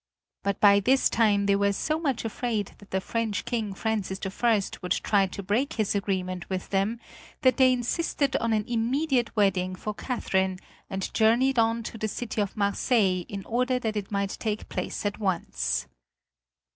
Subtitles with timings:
[0.41, 4.59] But by this time they were so much afraid that the French King Francis I
[4.81, 6.99] would try to break his agreement with them
[7.43, 10.57] that they insisted on an immediate wedding for Catherine
[10.89, 15.05] and journeyed on to the city of Marseilles in order that it might take place
[15.05, 15.85] at once.